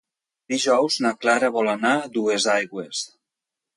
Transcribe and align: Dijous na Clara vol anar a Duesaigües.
Dijous 0.53 0.95
na 1.05 1.11
Clara 1.25 1.51
vol 1.57 1.69
anar 1.73 1.93
a 1.99 2.09
Duesaigües. 2.17 3.03